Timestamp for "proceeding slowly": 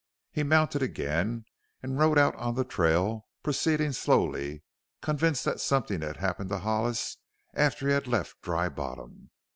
3.43-4.63